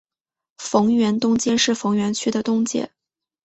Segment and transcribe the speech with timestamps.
[0.57, 2.91] 逢源东街是逢源区的东界。